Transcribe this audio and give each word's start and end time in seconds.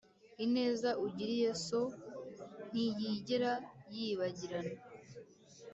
ineza 0.45 0.89
ugiriye 1.05 1.51
so 1.65 1.81
ntiyigera 2.69 3.51
yibagirana, 3.95 4.75